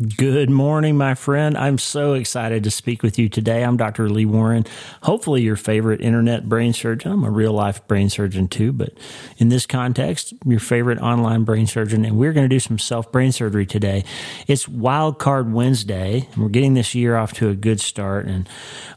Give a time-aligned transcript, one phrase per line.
[0.00, 1.58] Good morning, my friend.
[1.58, 3.64] I'm so excited to speak with you today.
[3.64, 4.08] I'm Dr.
[4.08, 4.64] Lee Warren,
[5.02, 7.10] hopefully your favorite internet brain surgeon.
[7.10, 8.92] I'm a real life brain surgeon too, but
[9.38, 12.04] in this context, your favorite online brain surgeon.
[12.04, 14.04] And we're going to do some self brain surgery today.
[14.46, 18.26] It's Wild Card Wednesday, and we're getting this year off to a good start.
[18.26, 18.48] And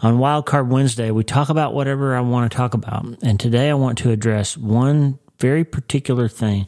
[0.03, 3.05] on Wild Card Wednesday, we talk about whatever I want to talk about.
[3.23, 6.67] And today I want to address one very particular thing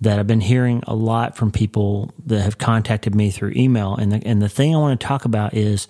[0.00, 3.96] that I've been hearing a lot from people that have contacted me through email.
[3.96, 5.88] And the, and the thing I want to talk about is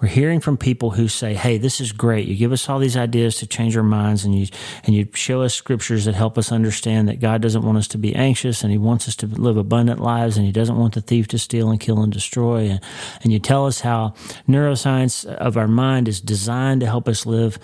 [0.00, 2.26] we're hearing from people who say, Hey, this is great.
[2.26, 4.48] You give us all these ideas to change our minds and you,
[4.84, 7.98] and you show us scriptures that help us understand that God doesn't want us to
[7.98, 11.00] be anxious and he wants us to live abundant lives and he doesn't want the
[11.00, 12.68] thief to steal and kill and destroy.
[12.68, 12.80] And,
[13.22, 14.14] and you tell us how
[14.48, 17.58] neuroscience of our mind is designed to help us live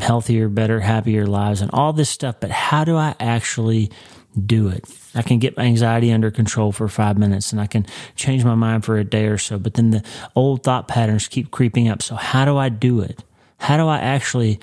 [0.00, 2.40] healthier, better, happier lives and all this stuff.
[2.40, 3.90] But how do I actually
[4.44, 4.84] do it.
[5.14, 7.86] I can get anxiety under control for five minutes and I can
[8.16, 10.04] change my mind for a day or so, but then the
[10.34, 12.02] old thought patterns keep creeping up.
[12.02, 13.22] So, how do I do it?
[13.58, 14.60] How do I actually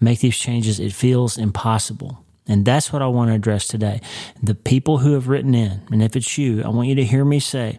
[0.00, 0.78] make these changes?
[0.78, 2.24] It feels impossible.
[2.46, 4.00] And that's what I want to address today.
[4.42, 7.24] The people who have written in, and if it's you, I want you to hear
[7.24, 7.78] me say,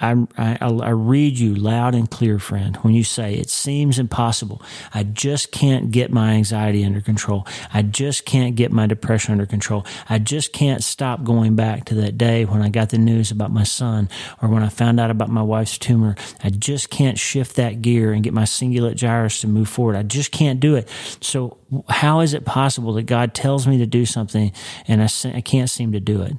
[0.00, 4.62] I, I, I, read you loud and clear, friend, when you say, It seems impossible.
[4.94, 7.46] I just can't get my anxiety under control.
[7.72, 9.84] I just can't get my depression under control.
[10.08, 13.50] I just can't stop going back to that day when I got the news about
[13.50, 14.08] my son
[14.40, 16.14] or when I found out about my wife's tumor.
[16.44, 19.96] I just can't shift that gear and get my cingulate gyrus to move forward.
[19.96, 20.88] I just can't do it.
[21.20, 21.56] So,
[21.88, 24.52] how is it possible that God tells me to do something
[24.86, 26.34] and I, I can't seem to do it?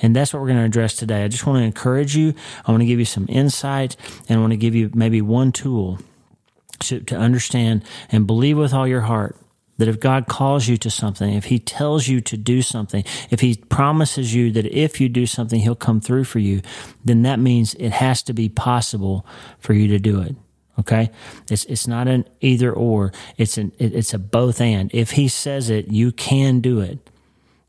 [0.00, 1.24] And that's what we're going to address today.
[1.24, 2.34] I just want to encourage you.
[2.66, 3.96] I want to give you some insight
[4.28, 5.98] and I want to give you maybe one tool
[6.80, 9.36] to, to understand and believe with all your heart
[9.78, 13.40] that if God calls you to something, if He tells you to do something, if
[13.40, 16.62] He promises you that if you do something, He'll come through for you,
[17.04, 19.26] then that means it has to be possible
[19.58, 20.36] for you to do it.
[20.78, 21.10] Okay,
[21.50, 23.12] it's it's not an either or.
[23.36, 24.90] It's an it's a both and.
[24.94, 26.98] If He says it, you can do it.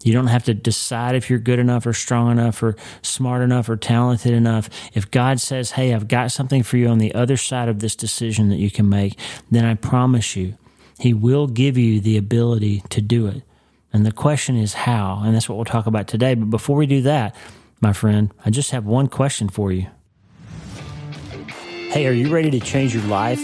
[0.04, 3.70] You don't have to decide if you're good enough or strong enough or smart enough
[3.70, 4.70] or talented enough.
[4.94, 7.96] If God says, Hey, I've got something for you on the other side of this
[7.96, 9.18] decision that you can make,
[9.50, 10.58] then I promise you,
[11.00, 13.44] He will give you the ability to do it.
[13.94, 15.22] And the question is how?
[15.24, 16.34] And that's what we'll talk about today.
[16.34, 17.36] But before we do that,
[17.80, 19.88] my friend, I just have one question for you.
[21.92, 23.40] Hey, are you ready to change your life?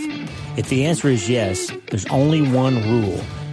[0.58, 3.24] If the answer is yes, there's only one rule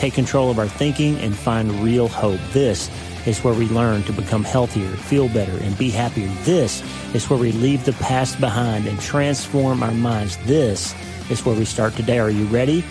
[0.00, 2.40] take control of our thinking, and find real hope.
[2.52, 2.90] This
[3.26, 6.28] is where we learn to become healthier, feel better, and be happier.
[6.44, 6.82] This
[7.14, 10.38] is where we leave the past behind and transform our minds.
[10.38, 10.94] This
[11.30, 12.18] is where we start today.
[12.18, 12.82] Are you ready?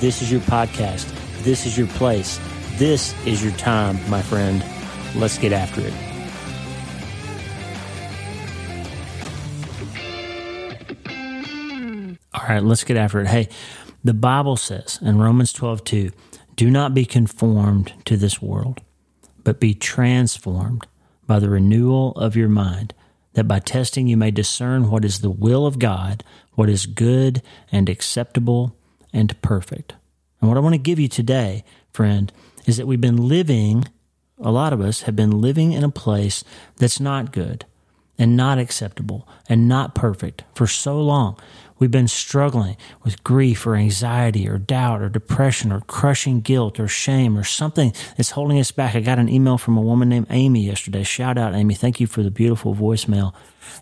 [0.00, 1.06] This is your podcast.
[1.44, 2.40] This is your place.
[2.72, 4.64] This is your time, my friend.
[5.14, 5.94] Let's get after it.
[12.34, 13.28] All right, let's get after it.
[13.28, 13.48] Hey,
[14.04, 16.10] the Bible says in Romans 12, 2,
[16.56, 18.80] do not be conformed to this world,
[19.44, 20.86] but be transformed
[21.26, 22.94] by the renewal of your mind,
[23.34, 26.24] that by testing you may discern what is the will of God,
[26.54, 28.74] what is good and acceptable
[29.12, 29.94] and perfect.
[30.40, 32.32] And what I want to give you today, friend,
[32.66, 33.84] is that we've been living,
[34.40, 36.42] a lot of us have been living in a place
[36.76, 37.66] that's not good
[38.18, 41.38] and not acceptable and not perfect for so long.
[41.78, 46.88] We've been struggling with grief or anxiety or doubt or depression or crushing guilt or
[46.88, 48.94] shame or something that's holding us back.
[48.94, 51.02] I got an email from a woman named Amy yesterday.
[51.02, 51.74] Shout out, Amy.
[51.74, 53.34] Thank you for the beautiful voicemail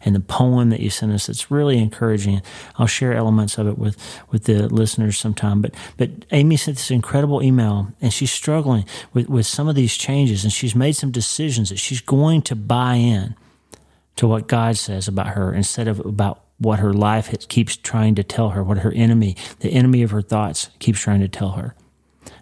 [0.05, 1.29] and the poem that you sent us.
[1.29, 2.43] It's really encouraging.
[2.79, 3.97] I'll share elements of it with,
[4.31, 5.63] with the listeners sometime.
[5.63, 9.97] But, but Amy sent this incredible email and she's struggling with, with some of these
[9.97, 13.37] changes and she's made some decisions that she's going to buy in
[14.17, 18.23] to what God says about her instead of about what her life keeps trying to
[18.23, 21.75] tell her, what her enemy, the enemy of her thoughts, keeps trying to tell her.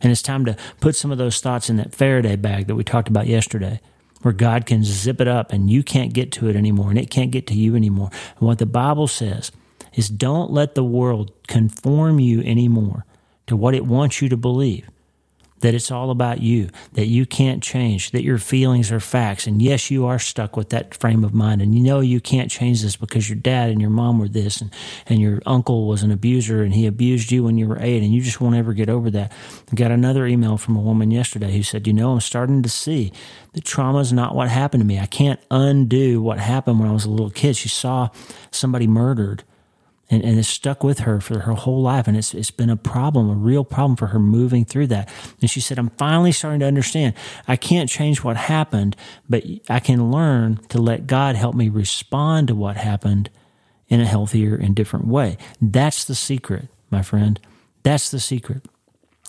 [0.01, 2.85] And it's time to put some of those thoughts in that Faraday bag that we
[2.85, 3.81] talked about yesterday,
[4.23, 7.11] where God can zip it up and you can't get to it anymore and it
[7.11, 8.11] can't get to you anymore.
[8.39, 9.51] And what the Bible says
[9.95, 13.05] is don't let the world conform you anymore
[13.47, 14.89] to what it wants you to believe.
[15.63, 19.47] That it's all about you, that you can't change, that your feelings are facts.
[19.47, 21.63] And yes, you are stuck with that frame of mind.
[21.63, 24.61] And you know you can't change this because your dad and your mom were this,
[24.61, 24.73] and,
[25.07, 28.13] and your uncle was an abuser and he abused you when you were eight, and
[28.13, 29.33] you just won't ever get over that.
[29.71, 32.69] I got another email from a woman yesterday who said, You know, I'm starting to
[32.69, 33.13] see
[33.53, 34.99] that trauma is not what happened to me.
[34.99, 37.57] I can't undo what happened when I was a little kid.
[37.57, 38.09] She saw
[38.51, 39.45] somebody murdered
[40.13, 42.07] and, and it's stuck with her for her whole life.
[42.07, 45.11] And it's, it's been a problem, a real problem for her moving through that.
[45.41, 47.15] And she said, I'm finally starting to understand.
[47.49, 48.95] I can't change what happened,
[49.29, 53.31] but I can learn to let God help me respond to what happened
[53.89, 55.39] in a healthier and different way.
[55.61, 57.41] That's the secret, my friend.
[57.83, 58.67] That's the secret.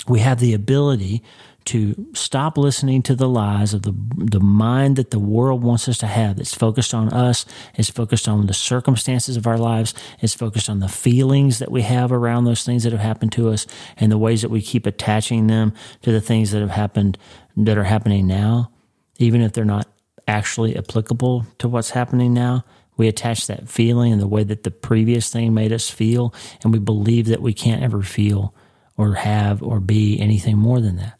[0.08, 1.24] We have the ability
[1.66, 5.98] to stop listening to the lies of the, the mind that the world wants us
[6.00, 7.46] to have that's focused on us,
[7.76, 11.82] it's focused on the circumstances of our lives, it's focused on the feelings that we
[11.82, 13.66] have around those things that have happened to us
[13.98, 17.18] and the ways that we keep attaching them to the things that have happened
[17.56, 18.72] that are happening now,
[19.18, 19.88] even if they're not
[20.28, 22.64] actually applicable to what's happening now.
[22.96, 26.34] We attach that feeling and the way that the previous thing made us feel,
[26.64, 28.54] and we believe that we can't ever feel
[28.98, 31.18] or have or be anything more than that.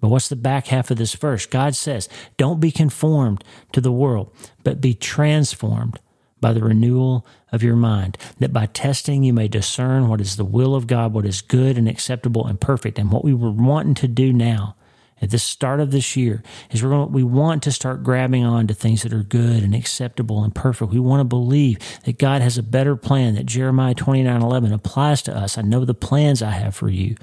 [0.00, 1.46] But what's the back half of this verse?
[1.46, 3.42] God says, Don't be conformed
[3.72, 5.98] to the world, but be transformed
[6.40, 10.44] by the renewal of your mind, that by testing you may discern what is the
[10.44, 12.98] will of God, what is good and acceptable and perfect.
[12.98, 14.76] And what we were wanting to do now
[15.20, 18.68] at the start of this year is we're going we want to start grabbing on
[18.68, 20.92] to things that are good and acceptable and perfect.
[20.92, 25.22] We want to believe that God has a better plan, that Jeremiah 29 11 applies
[25.22, 25.58] to us.
[25.58, 27.16] I know the plans I have for you,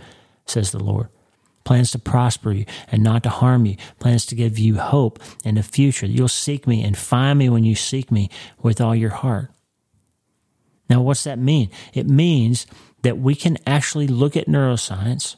[0.46, 1.08] says the Lord
[1.66, 5.58] plans to prosper you and not to harm you, plans to give you hope and
[5.58, 6.06] a future.
[6.06, 8.30] You'll seek me and find me when you seek me
[8.62, 9.50] with all your heart.
[10.90, 11.70] Now, what's that mean?
[11.94, 12.68] It means
[13.02, 15.36] that we can actually look at neuroscience,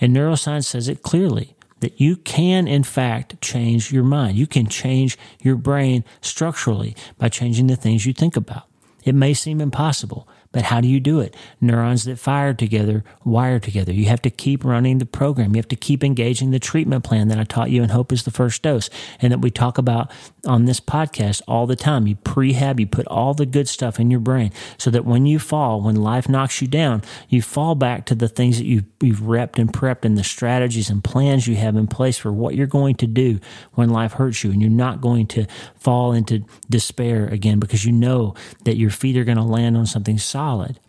[0.00, 4.36] and neuroscience says it clearly that you can, in fact, change your mind.
[4.36, 8.64] You can change your brain structurally by changing the things you think about.
[9.04, 11.36] It may seem impossible, but how do you do it?
[11.60, 13.92] Neurons that fire together wire together.
[13.92, 15.54] You have to keep running the program.
[15.54, 18.24] You have to keep engaging the treatment plan that I taught you and hope is
[18.24, 20.10] the first dose and that we talk about
[20.44, 22.06] on this podcast all the time.
[22.06, 25.38] You prehab, you put all the good stuff in your brain so that when you
[25.38, 29.20] fall, when life knocks you down, you fall back to the things that you've, you've
[29.20, 32.66] repped and prepped and the strategies and plans you have in place for what you're
[32.66, 33.38] going to do
[33.74, 34.50] when life hurts you.
[34.50, 39.16] And you're not going to fall into despair again because you know that your feet
[39.16, 40.80] are going to land on something solid solid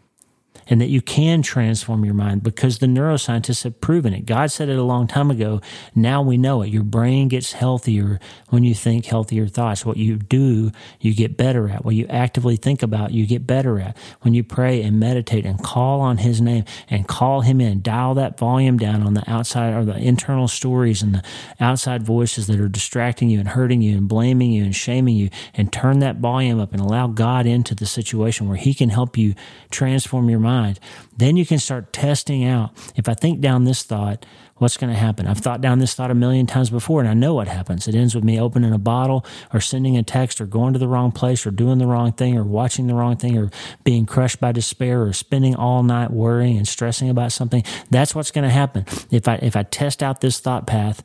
[0.72, 4.26] and that you can transform your mind because the neuroscientists have proven it.
[4.26, 5.60] God said it a long time ago.
[5.94, 6.70] Now we know it.
[6.70, 9.86] Your brain gets healthier when you think healthier thoughts.
[9.86, 10.72] What you do,
[11.02, 11.84] you get better at.
[11.84, 13.98] What you actively think about, you get better at.
[14.22, 18.14] When you pray and meditate and call on His name and call Him in, dial
[18.14, 21.24] that volume down on the outside or the internal stories and the
[21.60, 25.30] outside voices that are distracting you and hurting you and blaming you and shaming you
[25.54, 29.18] and turn that volume up and allow God into the situation where He can help
[29.18, 29.36] you
[29.70, 30.80] transform your mind mind.
[31.18, 32.72] Then you can start testing out.
[32.96, 34.26] If I think down this thought,
[34.62, 35.26] what's going to happen?
[35.26, 37.88] I've thought down this thought a million times before and I know what happens.
[37.88, 40.88] It ends with me opening a bottle or sending a text or going to the
[40.88, 43.50] wrong place or doing the wrong thing or watching the wrong thing or
[43.84, 47.64] being crushed by despair or spending all night worrying and stressing about something.
[47.90, 48.86] That's what's going to happen.
[49.10, 51.04] If I, if I test out this thought path,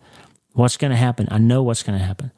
[0.53, 1.26] what's going to happen?
[1.31, 2.32] I know what's going to happen.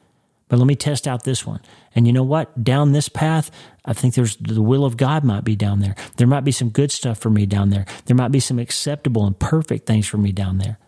[0.49, 1.61] But let me test out this one.
[1.99, 2.63] And you know what?
[2.63, 3.51] Down this path,
[3.85, 5.97] I think there's the will of God might be down there.
[6.17, 7.87] There might be some good stuff for me down there.
[8.05, 10.79] There might be some acceptable and perfect things for me down there.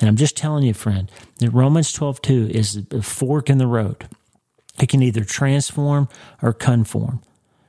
[0.00, 3.68] And I'm just telling you, friend, that Romans 12, 2 is a fork in the
[3.68, 4.08] road.
[4.80, 6.08] It can either transform
[6.42, 7.22] or conform.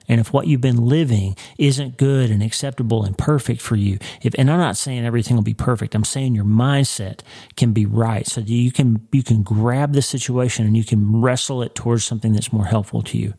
[0.09, 4.33] And if what you've been living isn't good and acceptable and perfect for you, if
[4.39, 7.19] and I'm not saying everything will be perfect, I'm saying your mindset
[7.55, 11.61] can be right so you can you can grab the situation and you can wrestle
[11.61, 13.35] it towards something that's more helpful to you.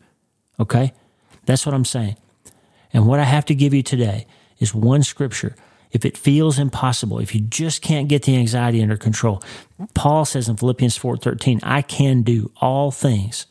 [0.59, 0.93] Okay?
[1.45, 2.15] That's what I'm saying.
[2.93, 4.25] And what I have to give you today
[4.59, 5.55] is one scripture.
[5.91, 9.43] If it feels impossible, if you just can't get the anxiety under control,
[9.93, 13.45] Paul says in Philippians 4:13, I can do all things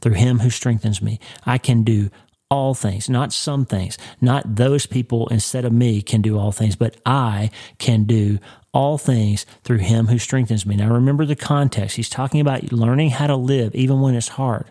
[0.00, 1.20] through him who strengthens me.
[1.44, 2.10] I can do
[2.52, 6.76] all things, not some things, not those people instead of me can do all things,
[6.76, 8.40] but I can do
[8.74, 10.76] all things through him who strengthens me.
[10.76, 11.96] Now remember the context.
[11.96, 14.70] He's talking about learning how to live even when it's hard.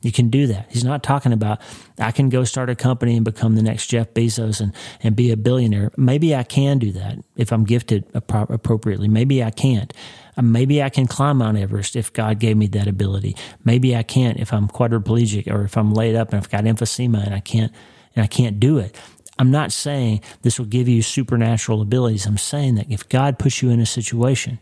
[0.00, 0.68] You can do that.
[0.70, 1.60] He's not talking about,
[1.98, 5.30] I can go start a company and become the next Jeff Bezos and, and be
[5.30, 5.90] a billionaire.
[5.98, 9.08] Maybe I can do that if I'm gifted appropriately.
[9.08, 9.92] Maybe I can't.
[10.38, 13.36] Uh, maybe I can climb Mount Everest if God gave me that ability.
[13.64, 17.26] Maybe I can't if I'm quadriplegic or if I'm laid up and I've got emphysema
[17.26, 17.72] and I can't,
[18.14, 18.96] and I can't do it.
[19.38, 22.26] I'm not saying this will give you supernatural abilities.
[22.26, 24.58] I'm saying that if God puts you in a situation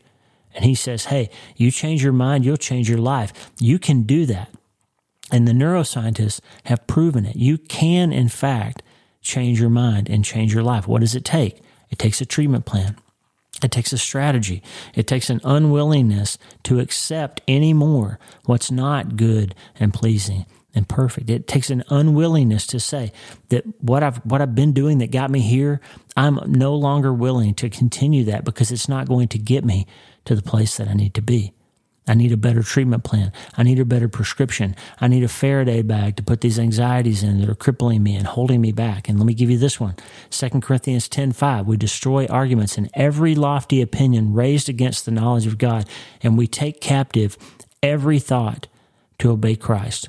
[0.54, 3.32] And he says, Hey, you change your mind, you'll change your life.
[3.60, 4.50] You can do that.
[5.30, 7.36] And the neuroscientists have proven it.
[7.36, 8.82] You can, in fact,
[9.20, 10.88] change your mind and change your life.
[10.88, 11.60] What does it take?
[11.90, 12.96] It takes a treatment plan.
[13.62, 14.62] It takes a strategy.
[14.94, 21.30] It takes an unwillingness to accept anymore what's not good and pleasing and perfect.
[21.30, 23.12] It takes an unwillingness to say
[23.48, 25.80] that what I've what I've been doing that got me here,
[26.16, 29.86] I'm no longer willing to continue that because it's not going to get me
[30.26, 31.52] to the place that I need to be.
[32.06, 33.32] I need a better treatment plan.
[33.56, 34.76] I need a better prescription.
[35.00, 38.26] I need a Faraday bag to put these anxieties in that are crippling me and
[38.26, 39.08] holding me back.
[39.08, 39.96] And let me give you this one.
[40.30, 41.66] 2 Corinthians 10:5.
[41.66, 45.88] We destroy arguments and every lofty opinion raised against the knowledge of God,
[46.22, 47.36] and we take captive
[47.82, 48.68] every thought
[49.18, 50.08] to obey Christ.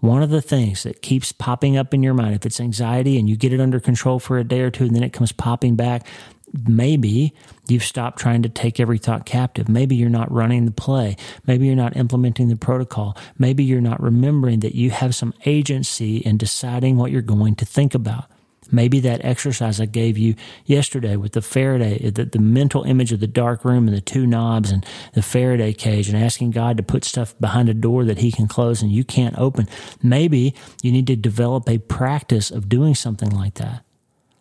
[0.00, 3.28] One of the things that keeps popping up in your mind, if it's anxiety and
[3.28, 5.76] you get it under control for a day or two and then it comes popping
[5.76, 6.06] back,
[6.52, 7.34] maybe
[7.68, 9.68] you've stopped trying to take every thought captive.
[9.68, 11.16] Maybe you're not running the play.
[11.46, 13.16] Maybe you're not implementing the protocol.
[13.38, 17.64] Maybe you're not remembering that you have some agency in deciding what you're going to
[17.64, 18.26] think about.
[18.72, 23.12] Maybe that exercise I gave you yesterday with the Faraday, uh, the, the mental image
[23.12, 26.76] of the dark room and the two knobs and the Faraday cage and asking God
[26.76, 29.68] to put stuff behind a door that he can close and you can't open.
[30.02, 33.84] Maybe you need to develop a practice of doing something like that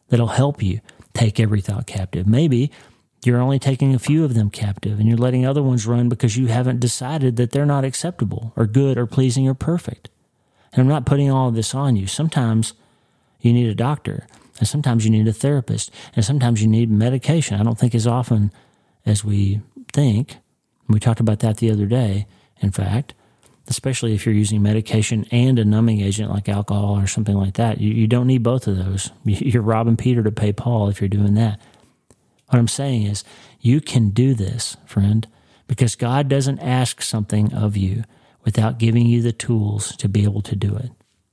[0.09, 0.79] that'll help you
[1.13, 2.27] take every thought captive.
[2.27, 2.71] Maybe
[3.23, 6.37] you're only taking a few of them captive and you're letting other ones run because
[6.37, 10.09] you haven't decided that they're not acceptable or good or pleasing or perfect.
[10.71, 12.07] And I'm not putting all of this on you.
[12.07, 12.73] Sometimes
[13.41, 14.27] you need a doctor,
[14.59, 17.59] and sometimes you need a therapist, and sometimes you need medication.
[17.59, 18.51] I don't think as often
[19.05, 19.61] as we
[19.91, 20.37] think.
[20.87, 22.27] We talked about that the other day,
[22.61, 23.13] in fact
[23.69, 27.79] especially if you're using medication and a numbing agent like alcohol or something like that.
[27.79, 29.11] You, you don't need both of those.
[29.23, 31.61] You're robbing Peter to pay Paul if you're doing that.
[32.47, 33.23] What I'm saying is,
[33.61, 35.27] you can do this, friend,
[35.67, 38.03] because God doesn't ask something of you
[38.43, 40.89] without giving you the tools to be able to do it.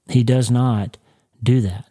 [0.08, 0.98] He does not
[1.42, 1.86] do that.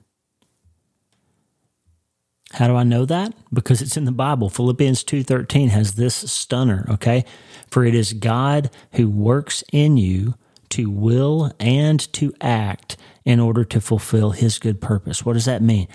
[2.54, 3.34] How do I know that?
[3.52, 4.50] Because it's in the Bible.
[4.50, 7.25] Philippians 2:13 has this stunner, okay?
[7.68, 10.36] For it is God who works in you
[10.70, 15.25] to will and to act in order to fulfill his good purpose.
[15.25, 15.88] What does that mean?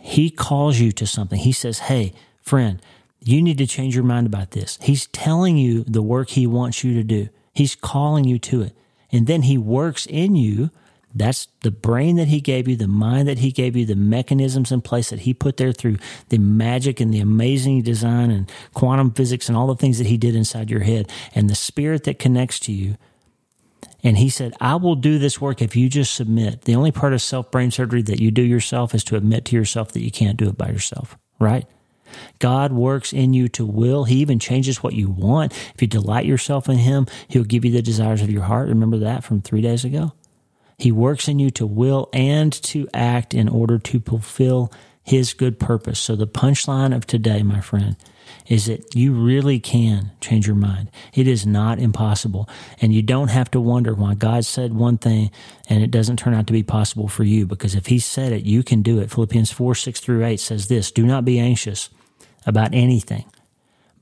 [0.00, 1.38] He calls you to something.
[1.38, 2.80] He says, "Hey, friend,
[3.22, 6.82] you need to change your mind about this." He's telling you the work he wants
[6.82, 7.28] you to do.
[7.52, 8.76] He's calling you to it.
[9.12, 10.70] And then he works in you
[11.14, 14.72] that's the brain that he gave you, the mind that he gave you, the mechanisms
[14.72, 19.10] in place that he put there through the magic and the amazing design and quantum
[19.10, 22.18] physics and all the things that he did inside your head and the spirit that
[22.18, 22.96] connects to you.
[24.04, 26.62] And he said, I will do this work if you just submit.
[26.62, 29.56] The only part of self brain surgery that you do yourself is to admit to
[29.56, 31.66] yourself that you can't do it by yourself, right?
[32.38, 34.04] God works in you to will.
[34.04, 35.52] He even changes what you want.
[35.74, 38.68] If you delight yourself in Him, He'll give you the desires of your heart.
[38.68, 40.12] Remember that from three days ago?
[40.82, 44.72] He works in you to will and to act in order to fulfill
[45.04, 46.00] his good purpose.
[46.00, 47.94] So the punchline of today, my friend,
[48.48, 50.90] is that you really can change your mind.
[51.14, 52.48] It is not impossible.
[52.80, 55.30] And you don't have to wonder why God said one thing
[55.68, 57.46] and it doesn't turn out to be possible for you.
[57.46, 59.12] Because if He said it, you can do it.
[59.12, 61.90] Philippians 4 6 through 8 says this Do not be anxious
[62.44, 63.26] about anything,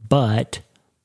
[0.09, 0.61] but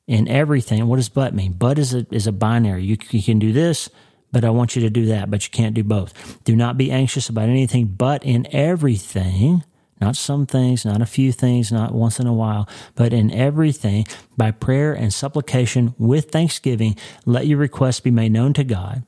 [0.08, 0.88] in everything.
[0.88, 1.51] What does but mean?
[1.51, 2.86] But is a, is a binary.
[2.86, 3.89] You, you can do this
[4.36, 6.44] but I want you to do that, but you can't do both.
[6.44, 9.63] Do not be anxious about anything, but in everything,
[10.01, 14.06] not some things, not a few things, not once in a while, but in everything,
[14.36, 19.04] by prayer and supplication with thanksgiving, let your requests be made known to God.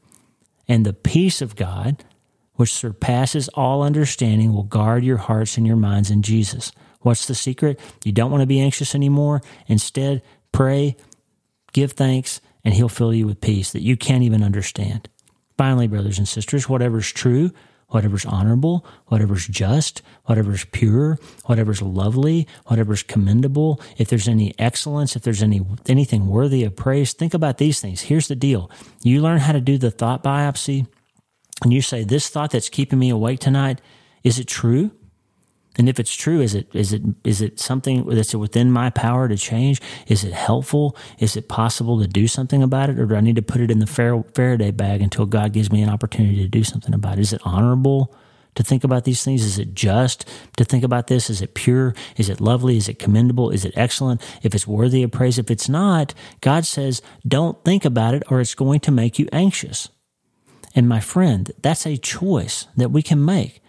[0.66, 2.06] And the peace of God,
[2.54, 6.72] which surpasses all understanding, will guard your hearts and your minds in Jesus.
[7.02, 7.82] What's the secret?
[8.06, 9.42] You don't want to be anxious anymore.
[9.68, 10.22] Instead,
[10.54, 10.96] pray,
[11.74, 15.10] give thanks, and He'll fill you with peace that you can't even understand.
[15.58, 17.52] Finally, brothers and sisters, whatever's true,
[17.88, 25.24] whatever's honorable, whatever's just, whatever's pure, whatever's lovely, whatever's commendable, if there's any excellence, if
[25.24, 28.02] there's any anything worthy of praise, think about these things.
[28.02, 28.70] Here's the deal.
[29.04, 30.88] You learn how to do the thought biopsy
[31.64, 33.82] and you say this thought that's keeping me awake tonight,
[34.24, 34.92] is it true?
[35.78, 39.28] And if it's true, is it is it is it something that's within my power
[39.28, 39.82] to change?
[40.08, 40.98] Is it helpful?
[41.20, 43.70] Is it possible to do something about it, or do I need to put it
[43.70, 47.22] in the Faraday bag until God gives me an opportunity to do something about it?
[47.22, 48.16] Is it honorable
[48.56, 49.44] to think about these things?
[49.44, 51.30] Is it just to think about this?
[51.30, 51.94] Is it pure?
[52.18, 52.76] Is it lovely?
[52.76, 53.52] Is it commendable?
[53.52, 54.20] Is it excellent?
[54.42, 58.42] If it's worthy of praise, if it's not, God says, don't think about it, or
[58.42, 59.90] it's going to make you anxious.
[60.74, 63.62] And my friend, that's a choice that we can make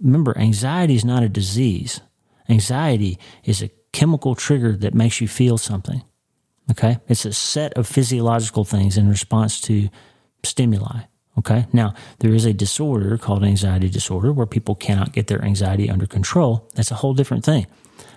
[0.00, 2.00] remember, anxiety is not a disease.
[2.48, 6.02] Anxiety is a chemical trigger that makes you feel something.
[6.70, 6.98] Okay.
[7.08, 9.88] It's a set of physiological things in response to
[10.42, 11.02] stimuli.
[11.38, 11.66] Okay.
[11.72, 16.06] Now, there is a disorder called anxiety disorder where people cannot get their anxiety under
[16.06, 16.68] control.
[16.74, 17.66] That's a whole different thing.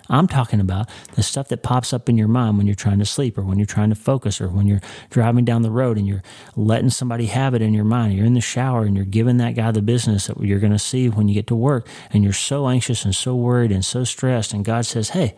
[0.08, 3.04] I'm talking about the stuff that pops up in your mind when you're trying to
[3.04, 6.06] sleep or when you're trying to focus or when you're driving down the road and
[6.06, 6.22] you're
[6.56, 8.14] letting somebody have it in your mind.
[8.14, 10.78] You're in the shower and you're giving that guy the business that you're going to
[10.78, 14.04] see when you get to work and you're so anxious and so worried and so
[14.04, 14.52] stressed.
[14.52, 15.34] And God says, Hey,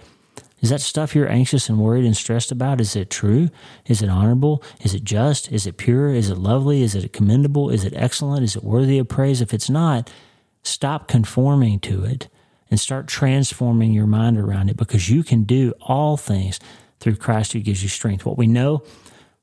[0.61, 2.81] is that stuff you're anxious and worried and stressed about?
[2.81, 3.49] Is it true?
[3.87, 4.62] Is it honorable?
[4.83, 5.50] Is it just?
[5.50, 6.11] Is it pure?
[6.11, 6.83] Is it lovely?
[6.83, 7.71] Is it commendable?
[7.71, 8.45] Is it excellent?
[8.45, 9.41] Is it worthy of praise?
[9.41, 10.11] If it's not,
[10.62, 12.29] stop conforming to it
[12.71, 16.61] and start transforming your mind around it because you can do all things
[17.00, 18.25] through Christ who gives you strength.
[18.25, 18.83] What we know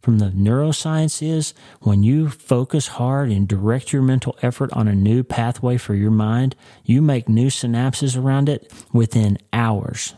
[0.01, 4.95] from the neuroscience is when you focus hard and direct your mental effort on a
[4.95, 10.13] new pathway for your mind, you make new synapses around it within hours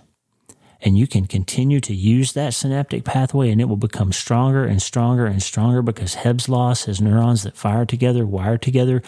[0.82, 4.82] and you can continue to use that synaptic pathway and it will become stronger and
[4.82, 9.02] stronger and stronger because Hebb's law says neurons that fire together wire together.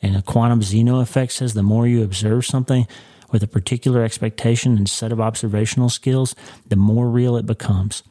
[0.00, 2.86] And a quantum Zeno effect says the more you observe something
[3.30, 6.34] with a particular expectation and set of observational skills,
[6.66, 8.02] the more real it becomes.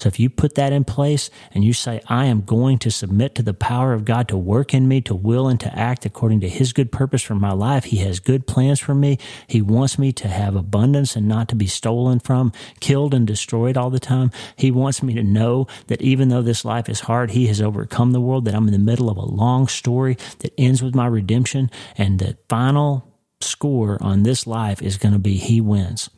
[0.00, 3.34] So if you put that in place and you say, I am going to submit
[3.34, 6.40] to the power of God to work in me, to will and to act according
[6.40, 7.84] to his good purpose for my life.
[7.84, 9.18] He has good plans for me.
[9.46, 13.76] He wants me to have abundance and not to be stolen from, killed and destroyed
[13.76, 14.30] all the time.
[14.56, 18.12] He wants me to know that even though this life is hard, he has overcome
[18.12, 21.06] the world, that I'm in the middle of a long story that ends with my
[21.06, 23.09] redemption and the final
[23.40, 26.10] score on this life is going to be he wins.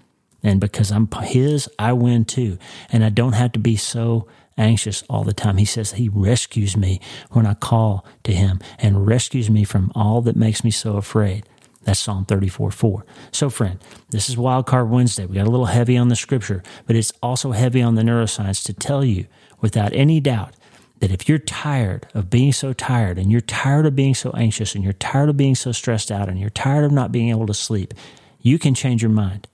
[0.43, 2.59] And because I'm his, I win too.
[2.91, 4.27] And I don't have to be so
[4.59, 5.57] anxious all the time.
[5.57, 7.01] He says he rescues me
[7.31, 11.45] when I call to him and rescues me from all that makes me so afraid.
[11.85, 13.05] That's Psalm 34 4.
[13.33, 15.27] So, friend, this is Wildcard Wednesday.
[15.27, 18.65] We got a little heavy on the scripture, but it's also heavy on the neuroscience
[18.65, 19.27] to tell you
[19.61, 20.55] without any doubt
[21.03, 24.77] that if you're tired of being so tired and you're tired of being so anxious
[24.77, 27.45] and you're tired of being so stressed out and you're tired of not being able
[27.45, 27.93] to sleep,
[28.41, 29.49] you can change your mind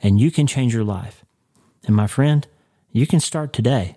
[0.00, 1.24] and you can change your life.
[1.88, 2.46] And my friend,
[2.92, 3.96] you can start today.